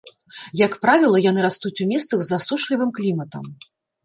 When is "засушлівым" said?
2.33-2.89